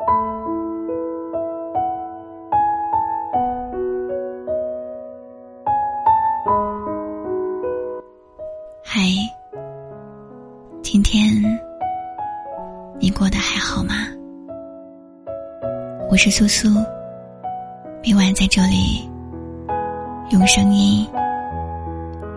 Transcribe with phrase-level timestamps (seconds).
[0.00, 0.06] 嗨，
[10.82, 11.42] 今天
[12.98, 13.94] 你过得还好吗？
[16.10, 16.68] 我是苏苏，
[18.02, 19.06] 每晚在这里
[20.30, 21.06] 用声音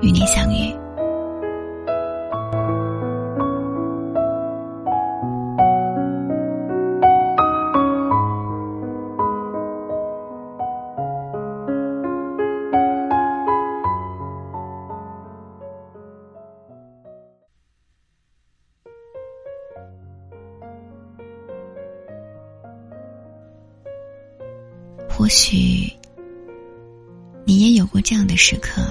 [0.01, 0.82] 与你相遇。
[25.23, 25.89] 或许
[27.45, 28.81] 你也有过这样的时刻，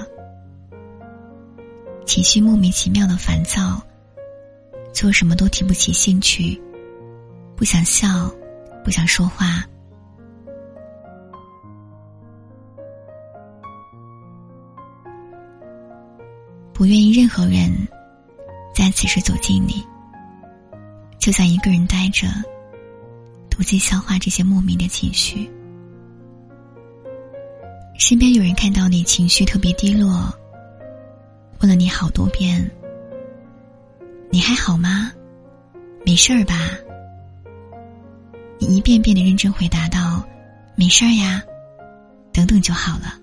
[2.07, 3.79] 情绪莫名其妙的烦躁，
[4.91, 6.59] 做什么都提不起兴趣，
[7.55, 8.33] 不想笑，
[8.83, 9.63] 不想说话，
[16.73, 17.71] 不愿意任何人
[18.73, 19.85] 在此时走近你，
[21.19, 22.27] 就在一个人呆着，
[23.51, 25.47] 独自消化这些莫名的情绪。
[28.05, 30.29] 身边有人看到你情绪特别低落，
[31.61, 32.69] 问了你好多遍
[34.29, 35.09] ：“你还好吗？
[36.05, 36.53] 没事儿吧？”
[38.59, 40.21] 你一遍遍的认真回答道
[40.75, 41.41] ：“没事儿呀，
[42.33, 43.13] 等等就好了。”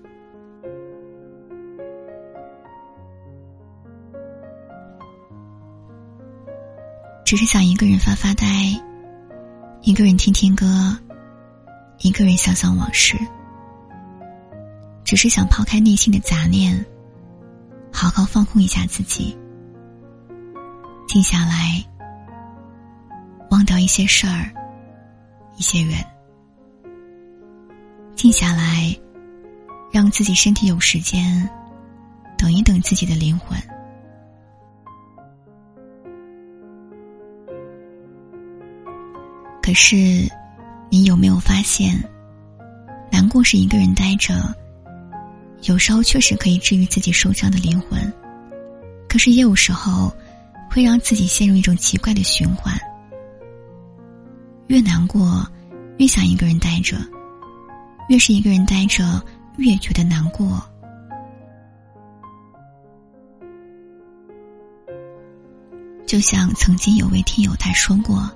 [7.23, 8.47] 只是想一个人发发呆，
[9.83, 10.97] 一个人听听歌，
[11.99, 13.15] 一个人想想往事。
[15.11, 16.73] 只是想抛开内心的杂念，
[17.91, 19.37] 好好放空一下自己，
[21.05, 21.83] 静下来，
[23.49, 24.49] 忘掉一些事儿，
[25.57, 25.95] 一些人，
[28.15, 28.97] 静下来，
[29.91, 31.45] 让自己身体有时间，
[32.37, 33.61] 等一等自己的灵魂。
[39.61, 39.97] 可是，
[40.89, 42.01] 你有没有发现，
[43.11, 44.55] 难过是一个人呆着？
[45.63, 48.11] 有时候确实可以治愈自己受伤的灵魂，
[49.07, 50.11] 可是也有时候
[50.69, 52.75] 会让自己陷入一种奇怪的循环。
[54.67, 55.47] 越难过，
[55.97, 56.97] 越想一个人待着；
[58.09, 59.21] 越是一个人待着，
[59.57, 60.61] 越觉得难过。
[66.07, 68.29] 就像曾经有位听友他说过：“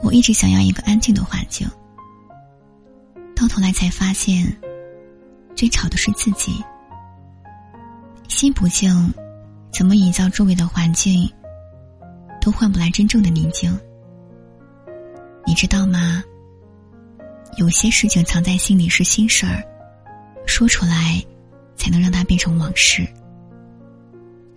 [0.00, 1.66] 我一直想要一个安静的环境，
[3.36, 4.52] 到头来才发现。”
[5.58, 6.64] 最吵的是自己，
[8.28, 9.12] 心不静，
[9.72, 11.28] 怎么营造周围的环境，
[12.40, 13.76] 都换不来真正的宁静。
[15.44, 16.22] 你知道吗？
[17.56, 19.60] 有些事情藏在心里是心事儿，
[20.46, 21.20] 说出来，
[21.74, 23.04] 才能让它变成往事。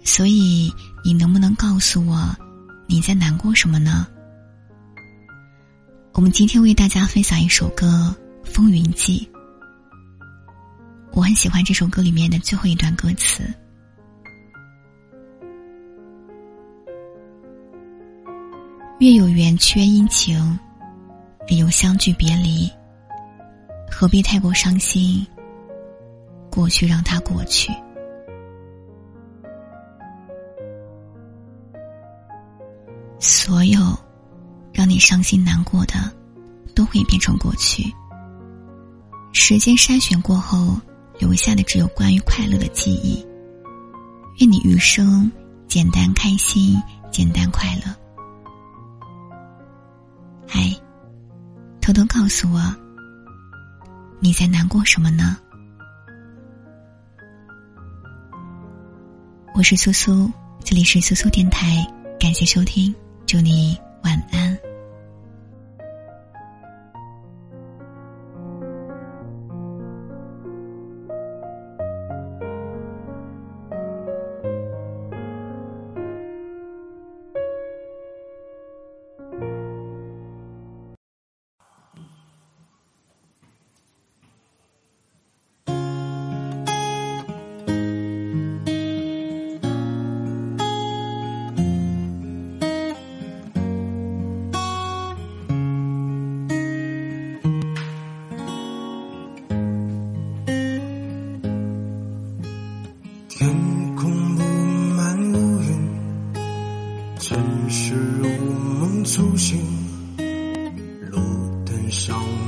[0.04, 0.72] 所以，
[1.04, 2.30] 你能不能告诉我，
[2.86, 4.06] 你在难过什么呢？
[6.14, 8.16] 我们今天为大家分享一首歌
[8.48, 9.28] 《风云记》。
[11.14, 13.44] 我很喜欢这首歌里面的最后一段歌词
[19.00, 20.38] ：“月有圆缺阴晴，
[21.48, 22.72] 人有相聚别离。
[23.92, 25.28] 何必太过伤心？
[26.50, 27.74] 过去让它过去。
[33.20, 33.80] 所有
[34.72, 35.96] 让你伤心难过的，
[36.74, 37.84] 都会变成过去。
[39.34, 40.80] 时间筛选过后。”
[41.22, 43.24] 留下的只有关于快乐的记忆。
[44.40, 45.32] 愿你余生
[45.68, 47.96] 简单开心，简单快乐。
[50.50, 50.76] 哎，
[51.80, 52.60] 偷偷告诉我，
[54.20, 55.38] 你在难过什么呢？
[59.54, 60.28] 我是苏苏，
[60.64, 61.86] 这里是苏苏电台，
[62.20, 62.94] 感谢收听，
[63.28, 64.58] 祝你晚安。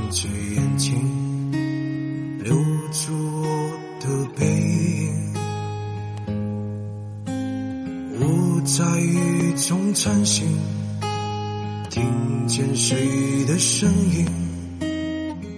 [0.04, 0.92] 闭着眼睛，
[2.42, 2.54] 留
[2.90, 3.70] 住我
[4.00, 4.06] 的
[4.36, 5.34] 背影。
[8.20, 10.46] 我在雨中穿行，
[11.88, 14.26] 听见谁的声音，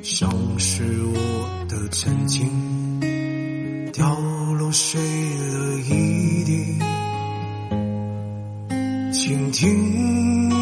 [0.03, 2.49] 像是我的曾经，
[3.93, 4.17] 掉
[4.59, 6.79] 落碎了一地。
[9.13, 10.56] 倾听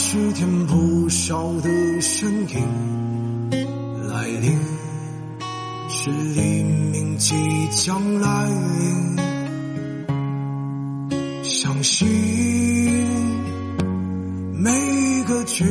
[0.00, 3.50] 是天不少的身影，
[4.08, 4.56] 来临
[5.88, 7.34] 是黎明即
[7.72, 8.48] 将来
[8.78, 9.16] 临，
[11.42, 12.06] 相信
[14.54, 15.64] 每一个决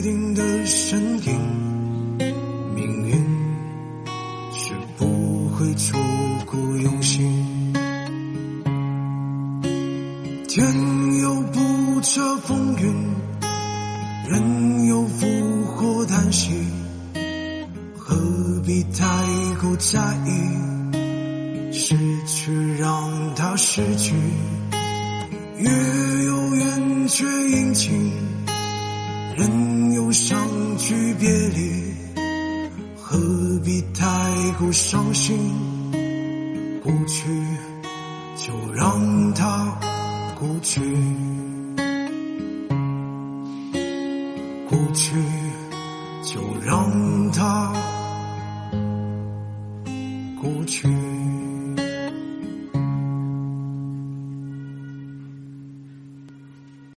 [0.00, 1.38] 定的身影，
[2.74, 3.12] 命运
[4.54, 6.00] 是不会错
[6.46, 7.22] 过用心。
[10.48, 10.66] 天
[11.20, 12.94] 有不测风云，
[14.26, 15.26] 人有福
[15.64, 16.50] 祸旦夕，
[17.94, 18.16] 何
[18.64, 19.04] 必太
[19.60, 21.72] 过在意？
[21.72, 21.94] 失
[22.26, 24.14] 去让它失去，
[25.58, 25.70] 月
[26.24, 28.12] 有圆缺阴晴，
[29.36, 30.38] 人有相
[30.78, 31.94] 聚别离，
[32.96, 33.18] 何
[33.62, 34.06] 必太
[34.58, 35.36] 过伤心？
[36.82, 37.28] 过去
[38.36, 39.78] 就让它。
[40.36, 40.80] 过去，
[44.74, 45.14] 过去，
[46.24, 46.90] 就让
[47.30, 47.72] 它
[50.42, 50.88] 过去。